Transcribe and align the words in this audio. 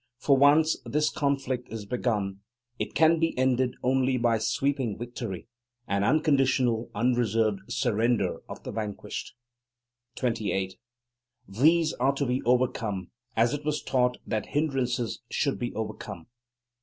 For 0.17 0.35
once 0.35 0.77
this 0.83 1.11
conflict 1.11 1.69
is 1.69 1.85
begun, 1.85 2.39
it 2.79 2.95
can 2.95 3.19
be 3.19 3.37
ended 3.37 3.75
only 3.83 4.17
by 4.17 4.39
sweeping 4.39 4.97
victory, 4.97 5.47
and 5.87 6.03
unconditional, 6.03 6.89
unreserved 6.95 7.59
surrender 7.71 8.39
of 8.49 8.63
the 8.63 8.71
vanquished. 8.71 9.35
28. 10.15 10.75
These 11.47 11.93
are 11.93 12.15
to 12.15 12.25
be 12.25 12.41
overcome 12.45 13.11
as 13.37 13.53
it 13.53 13.63
was 13.63 13.83
taught 13.83 14.17
that 14.25 14.47
hindrances 14.47 15.21
should 15.29 15.59
be 15.59 15.71
overcome. 15.75 16.25